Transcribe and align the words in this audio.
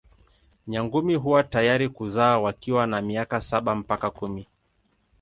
Nyangumi 0.67 1.15
huwa 1.15 1.43
tayari 1.43 1.89
kuzaa 1.89 2.39
wakiwa 2.39 2.87
na 2.87 3.01
miaka 3.01 3.41
saba 3.41 3.75
mpaka 3.75 4.09
kumi. 4.09 4.47